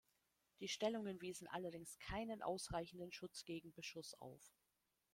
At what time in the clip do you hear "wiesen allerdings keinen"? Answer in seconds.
1.21-2.41